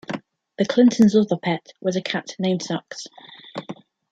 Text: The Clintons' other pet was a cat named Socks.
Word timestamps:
The 0.57 0.65
Clintons' 0.65 1.15
other 1.15 1.37
pet 1.37 1.73
was 1.79 1.95
a 1.95 2.01
cat 2.01 2.35
named 2.39 2.63
Socks. 2.63 3.05